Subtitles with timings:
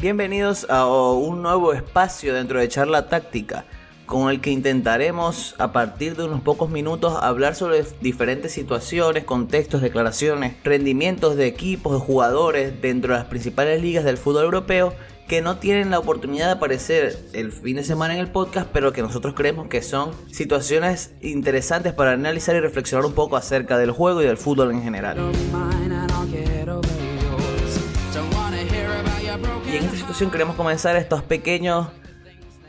[0.00, 3.64] Bienvenidos a un nuevo espacio dentro de Charla Táctica,
[4.06, 9.82] con el que intentaremos a partir de unos pocos minutos hablar sobre diferentes situaciones, contextos,
[9.82, 14.94] declaraciones, rendimientos de equipos, de jugadores dentro de las principales ligas del fútbol europeo
[15.26, 18.92] que no tienen la oportunidad de aparecer el fin de semana en el podcast, pero
[18.92, 23.90] que nosotros creemos que son situaciones interesantes para analizar y reflexionar un poco acerca del
[23.90, 25.18] juego y del fútbol en general.
[29.70, 31.88] Y en esta situación queremos comenzar estos pequeños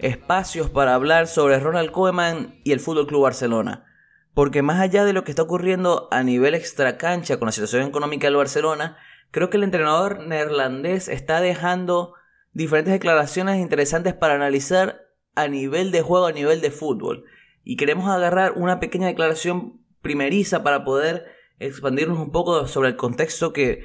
[0.00, 3.86] espacios para hablar sobre Ronald Koeman y el Fútbol Club Barcelona.
[4.34, 8.26] Porque más allá de lo que está ocurriendo a nivel extracancha con la situación económica
[8.26, 8.96] del Barcelona,
[9.30, 12.14] creo que el entrenador neerlandés está dejando
[12.54, 17.24] diferentes declaraciones interesantes para analizar a nivel de juego, a nivel de fútbol.
[17.62, 21.26] Y queremos agarrar una pequeña declaración primeriza para poder
[21.60, 23.84] expandirnos un poco sobre el contexto que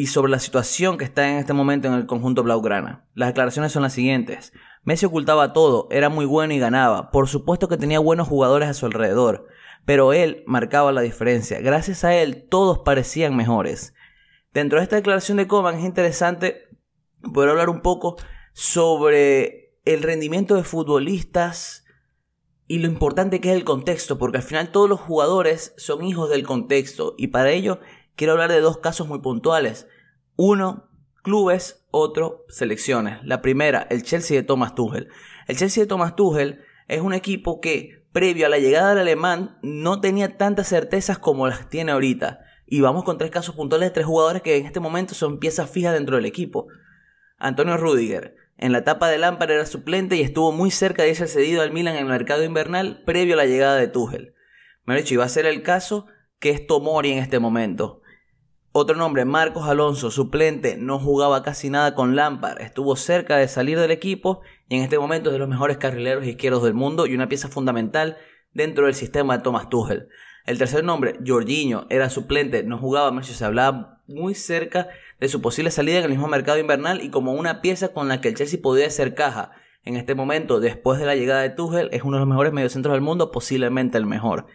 [0.00, 3.04] y sobre la situación que está en este momento en el conjunto blaugrana.
[3.12, 4.54] Las declaraciones son las siguientes.
[4.82, 7.10] Messi ocultaba todo, era muy bueno y ganaba.
[7.10, 9.46] Por supuesto que tenía buenos jugadores a su alrededor,
[9.84, 11.60] pero él marcaba la diferencia.
[11.60, 13.92] Gracias a él todos parecían mejores.
[14.54, 16.70] Dentro de esta declaración de Coman es interesante
[17.34, 18.16] poder hablar un poco
[18.54, 21.84] sobre el rendimiento de futbolistas
[22.66, 26.30] y lo importante que es el contexto, porque al final todos los jugadores son hijos
[26.30, 27.80] del contexto y para ello
[28.16, 29.88] quiero hablar de dos casos muy puntuales.
[30.36, 30.90] Uno,
[31.22, 33.18] clubes, otro, selecciones.
[33.24, 35.08] La primera, el Chelsea de Thomas Tuchel.
[35.46, 39.58] El Chelsea de Thomas Tuchel es un equipo que previo a la llegada del alemán
[39.62, 42.40] no tenía tantas certezas como las tiene ahorita.
[42.66, 45.70] Y vamos con tres casos puntuales de tres jugadores que en este momento son piezas
[45.70, 46.68] fijas dentro del equipo.
[47.38, 48.36] Antonio Rudiger.
[48.58, 51.72] En la etapa de Lampard era suplente y estuvo muy cerca de ser cedido al
[51.72, 54.34] Milan en el mercado invernal previo a la llegada de Tuchel.
[54.84, 56.06] Me ha dicho, iba a ser el caso
[56.38, 57.99] que es Tomori en este momento.
[58.72, 63.80] Otro nombre, Marcos Alonso, suplente, no jugaba casi nada con Lampard, estuvo cerca de salir
[63.80, 67.14] del equipo y en este momento es de los mejores carrileros izquierdos del mundo y
[67.16, 68.16] una pieza fundamental
[68.54, 70.06] dentro del sistema de Thomas Tuchel.
[70.46, 74.86] El tercer nombre, Jorginho, era suplente, no jugaba, mucho, se hablaba muy cerca
[75.18, 78.20] de su posible salida en el mismo mercado invernal y como una pieza con la
[78.20, 79.50] que el Chelsea podía hacer caja.
[79.84, 82.92] En este momento, después de la llegada de Tuchel, es uno de los mejores mediocentros
[82.92, 84.46] del mundo, posiblemente el mejor.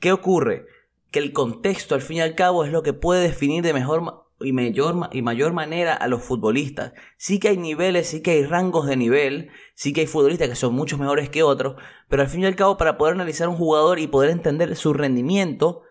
[0.00, 0.66] ¿Qué ocurre?
[1.14, 4.26] Que el contexto, al fin y al cabo, es lo que puede definir de mejor
[4.40, 6.92] y mayor, y mayor manera a los futbolistas.
[7.18, 10.56] Sí que hay niveles, sí que hay rangos de nivel, sí que hay futbolistas que
[10.56, 13.54] son mucho mejores que otros, pero al fin y al cabo, para poder analizar un
[13.54, 15.82] jugador y poder entender su rendimiento,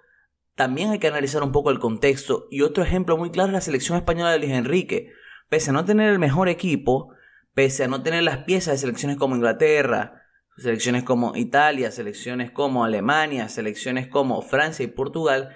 [0.56, 2.50] también hay que analizar un poco el contexto.
[2.52, 5.14] Y otro ejemplo muy claro es la selección española de Luis Enrique.
[5.48, 7.14] Pese a no tener el mejor equipo,
[7.54, 10.23] pese a no tener las piezas de selecciones como Inglaterra,
[10.58, 15.50] selecciones como Italia, selecciones como Alemania, selecciones como Francia y Portugal,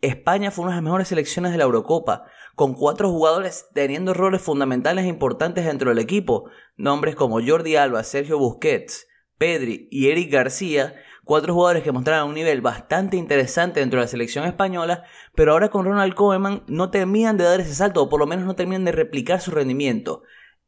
[0.00, 4.42] España fue una de las mejores selecciones de la Eurocopa, con cuatro jugadores teniendo roles
[4.42, 10.30] fundamentales e importantes dentro del equipo, nombres como Jordi Alba, Sergio Busquets, Pedri y Eric
[10.30, 10.94] García,
[11.24, 15.04] Cuatro jugadores que mostraron un nivel bastante interesante dentro de la selección española,
[15.34, 18.44] pero ahora con Ronald Koeman no terminan de dar ese salto, o por lo menos
[18.44, 20.22] no terminan de replicar su rendimiento.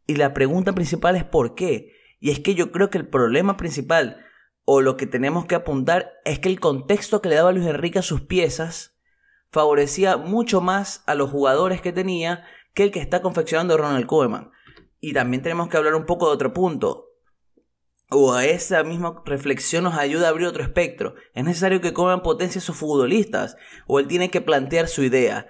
[0.07, 1.93] Y la pregunta principal es ¿por qué?
[2.27, 4.17] Y es que yo creo que el problema principal,
[4.65, 8.01] o lo que tenemos que apuntar, es que el contexto que le daba Luis Enrique
[8.01, 8.99] a sus piezas
[9.53, 12.43] favorecía mucho más a los jugadores que tenía
[12.75, 14.51] que el que está confeccionando Ronald Koeman.
[14.99, 17.13] Y también tenemos que hablar un poco de otro punto
[18.11, 21.15] o a esa misma reflexión nos ayuda a abrir otro espectro.
[21.33, 25.47] Es necesario que coman potencia sus futbolistas, o él tiene que plantear su idea.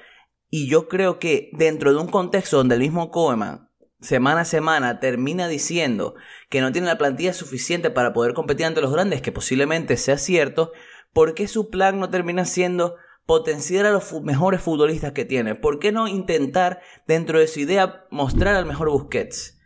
[0.51, 3.71] Y yo creo que dentro de un contexto donde el mismo Koeman
[4.01, 6.15] semana a semana termina diciendo
[6.49, 10.19] que no tiene la plantilla suficiente para poder competir ante los grandes, que posiblemente sea
[10.19, 10.73] cierto,
[11.13, 15.55] ¿por qué su plan no termina siendo potenciar a los mejores futbolistas que tiene?
[15.55, 19.57] ¿Por qué no intentar dentro de su idea mostrar al mejor Busquets?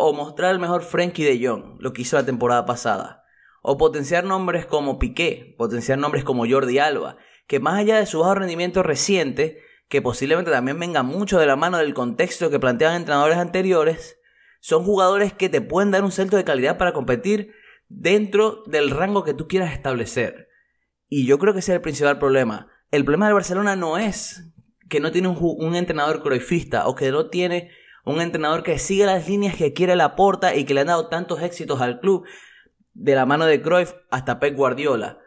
[0.00, 3.24] o mostrar el mejor Frankie de Jong, lo que hizo la temporada pasada,
[3.62, 8.20] o potenciar nombres como Piqué, potenciar nombres como Jordi Alba, que más allá de su
[8.20, 12.96] bajo rendimiento reciente, que posiblemente también venga mucho de la mano del contexto que planteaban
[12.96, 14.18] entrenadores anteriores,
[14.60, 17.52] son jugadores que te pueden dar un salto de calidad para competir
[17.88, 20.48] dentro del rango que tú quieras establecer.
[21.08, 22.68] Y yo creo que ese es el principal problema.
[22.92, 24.52] El problema del Barcelona no es
[24.88, 27.72] que no tiene un, entrenador croifista o que no tiene
[28.04, 31.08] un entrenador que sigue las líneas que quiere la porta y que le han dado
[31.08, 32.24] tantos éxitos al club,
[32.94, 35.18] de la mano de Cruyff hasta Pep Guardiola.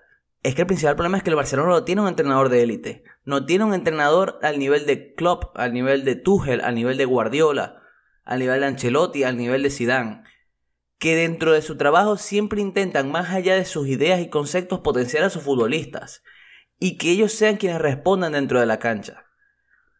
[0.43, 3.03] Es que el principal problema es que el Barcelona no tiene un entrenador de élite.
[3.23, 7.05] No tiene un entrenador al nivel de Klopp, al nivel de Tuchel, al nivel de
[7.05, 7.81] Guardiola,
[8.25, 10.23] al nivel de Ancelotti, al nivel de Zidane.
[10.99, 15.23] Que dentro de su trabajo siempre intentan, más allá de sus ideas y conceptos, potenciar
[15.23, 16.23] a sus futbolistas.
[16.77, 19.25] Y que ellos sean quienes respondan dentro de la cancha.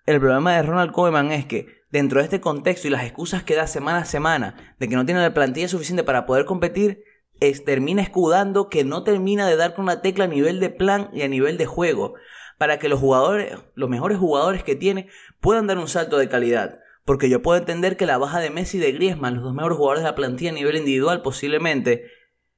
[0.06, 3.56] El problema de Ronald Koeman es que dentro de este contexto y las excusas que
[3.56, 7.06] da semana a semana de que no tiene la plantilla suficiente para poder competir,
[7.40, 11.10] es, termina escudando que no termina de dar con la tecla a nivel de plan
[11.14, 12.16] y a nivel de juego
[12.58, 15.10] para que los jugadores, los mejores jugadores que tiene,
[15.40, 16.80] puedan dar un salto de calidad.
[17.06, 19.78] Porque yo puedo entender que la baja de Messi y de Griezmann, los dos mejores
[19.78, 22.06] jugadores de la plantilla a nivel individual, posiblemente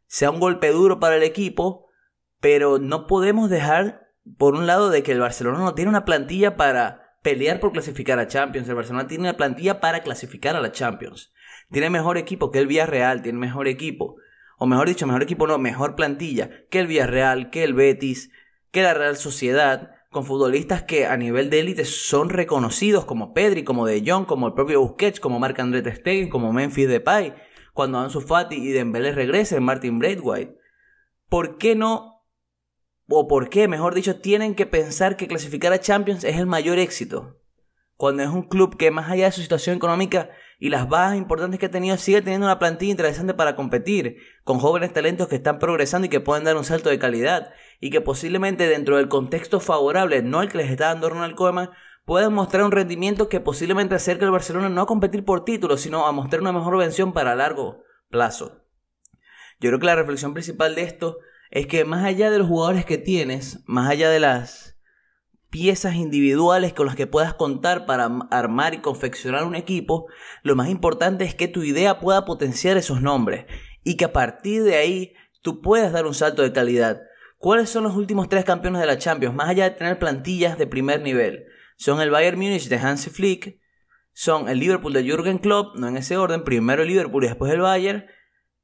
[0.06, 1.88] sea un golpe duro para el equipo,
[2.40, 6.56] pero no podemos dejar, por un lado, de que el Barcelona no tiene una plantilla
[6.56, 8.70] para pelear por clasificar a Champions.
[8.70, 11.34] El Barcelona tiene una plantilla para clasificar a la Champions.
[11.72, 14.18] Tiene mejor equipo que el Villarreal, tiene mejor equipo.
[14.58, 18.32] O mejor dicho, mejor equipo no, mejor plantilla que el Villarreal, que el Betis,
[18.72, 23.66] que la Real Sociedad con futbolistas que a nivel de élite son reconocidos como Pedri,
[23.66, 27.36] como De Jong, como el propio Busquets, como Marc André Stegen, como Memphis Depay,
[27.74, 30.58] cuando Ansu Fati y Dembélé regresen, Martin Braithwaite.
[31.28, 32.24] ¿Por qué no
[33.10, 36.80] o por qué, mejor dicho, tienen que pensar que clasificar a Champions es el mayor
[36.80, 37.42] éxito?
[37.98, 41.60] Cuando es un club que más allá de su situación económica y las bajas importantes
[41.60, 45.60] que ha tenido, sigue teniendo una plantilla interesante para competir, con jóvenes talentos que están
[45.60, 49.60] progresando y que pueden dar un salto de calidad, y que posiblemente dentro del contexto
[49.60, 51.70] favorable, no el que les está dando Ronald Koeman,
[52.06, 56.06] pueden mostrar un rendimiento que posiblemente acerque al Barcelona no a competir por títulos, sino
[56.06, 58.62] a mostrar una mejor vención para largo plazo.
[59.60, 61.18] Yo creo que la reflexión principal de esto
[61.50, 64.75] es que más allá de los jugadores que tienes, más allá de las
[65.50, 70.08] piezas individuales con las que puedas contar para armar y confeccionar un equipo,
[70.44, 73.46] lo más importante es que tu idea pueda potenciar esos nombres
[73.84, 77.02] y que a partir de ahí tú puedas dar un salto de calidad.
[77.38, 79.36] ¿Cuáles son los últimos tres campeones de la Champions?
[79.36, 81.46] Más allá de tener plantillas de primer nivel.
[81.78, 83.60] Son el Bayern Múnich de Hansi Flick,
[84.14, 87.52] son el Liverpool de Jürgen Klopp, no en ese orden, primero el Liverpool y después
[87.54, 88.06] el Bayern,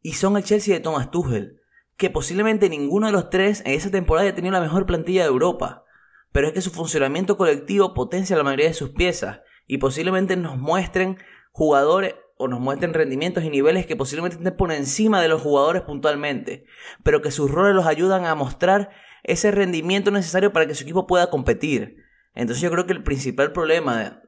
[0.01, 1.60] y son el Chelsea de Thomas Tuchel,
[1.98, 5.27] que posiblemente ninguno de los tres en esa temporada haya tenido la mejor plantilla de
[5.27, 5.86] Europa
[6.31, 10.57] pero es que su funcionamiento colectivo potencia la mayoría de sus piezas y posiblemente nos
[10.57, 11.18] muestren
[11.51, 15.83] jugadores o nos muestren rendimientos y niveles que posiblemente estén por encima de los jugadores
[15.83, 16.66] puntualmente,
[17.04, 18.89] pero que sus roles los ayudan a mostrar
[19.24, 21.98] ese rendimiento necesario para que su equipo pueda competir.
[22.34, 24.24] Entonces yo creo que el principal problema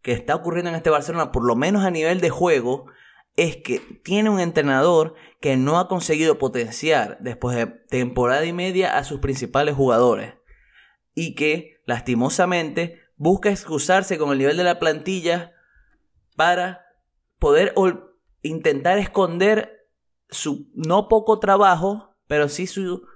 [0.00, 2.86] que está ocurriendo en este Barcelona, por lo menos a nivel de juego,
[3.36, 8.96] es que tiene un entrenador que no ha conseguido potenciar después de temporada y media
[8.96, 10.39] a sus principales jugadores
[11.14, 15.52] y que, lastimosamente, busca excusarse con el nivel de la plantilla
[16.36, 16.86] para
[17.38, 17.74] poder
[18.42, 19.88] intentar esconder
[20.28, 23.06] su no poco trabajo, pero sí su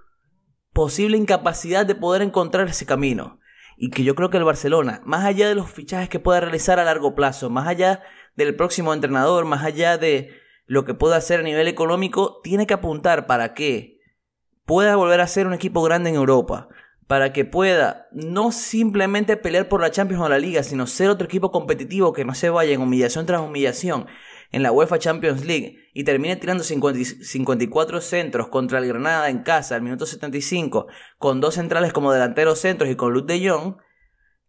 [0.73, 3.39] posible incapacidad de poder encontrar ese camino.
[3.77, 6.79] Y que yo creo que el Barcelona, más allá de los fichajes que pueda realizar
[6.79, 8.03] a largo plazo, más allá
[8.37, 10.35] del próximo entrenador, más allá de
[10.67, 14.01] lo que pueda hacer a nivel económico, tiene que apuntar para que
[14.65, 16.69] pueda volver a ser un equipo grande en Europa,
[17.07, 21.27] para que pueda no simplemente pelear por la Champions o la Liga, sino ser otro
[21.27, 24.07] equipo competitivo que no se vaya en humillación tras humillación
[24.53, 29.75] en la UEFA Champions League y termine tirando 54 centros contra el Granada en casa
[29.75, 30.87] al minuto 75
[31.19, 33.77] con dos centrales como delanteros centros y con Luke de Jong,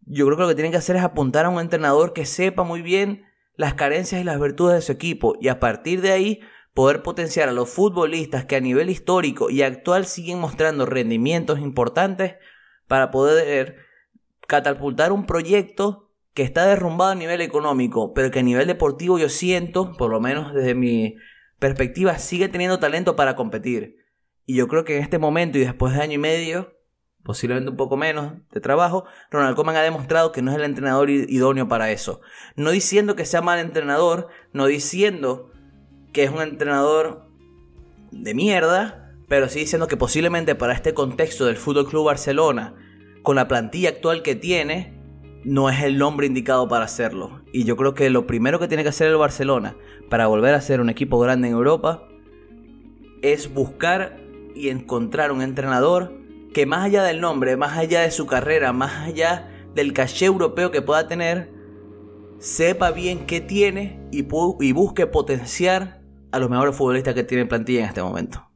[0.06, 2.62] yo creo que lo que tienen que hacer es apuntar a un entrenador que sepa
[2.62, 3.24] muy bien
[3.56, 5.34] las carencias y las virtudes de su equipo.
[5.40, 6.40] Y a partir de ahí
[6.76, 12.34] poder potenciar a los futbolistas que a nivel histórico y actual siguen mostrando rendimientos importantes
[12.86, 13.76] para poder
[14.46, 19.30] catapultar un proyecto que está derrumbado a nivel económico, pero que a nivel deportivo yo
[19.30, 21.16] siento, por lo menos desde mi
[21.58, 23.96] perspectiva, sigue teniendo talento para competir.
[24.44, 26.74] Y yo creo que en este momento y después de año y medio,
[27.22, 31.08] posiblemente un poco menos de trabajo, Ronald Koeman ha demostrado que no es el entrenador
[31.08, 32.20] idóneo para eso.
[32.54, 35.52] No diciendo que sea mal entrenador, no diciendo
[36.16, 37.26] que es un entrenador
[38.10, 42.74] de mierda, pero sí diciendo que posiblemente para este contexto del Fútbol Club Barcelona,
[43.20, 44.98] con la plantilla actual que tiene,
[45.44, 47.42] no es el nombre indicado para hacerlo.
[47.52, 49.76] Y yo creo que lo primero que tiene que hacer el Barcelona
[50.08, 52.08] para volver a ser un equipo grande en Europa
[53.20, 54.16] es buscar
[54.54, 56.14] y encontrar un entrenador
[56.54, 60.70] que más allá del nombre, más allá de su carrera, más allá del caché europeo
[60.70, 61.52] que pueda tener,
[62.38, 64.26] sepa bien qué tiene y,
[64.60, 68.46] y busque potenciar a los mejores futbolistas que tiene plantilla en este momento.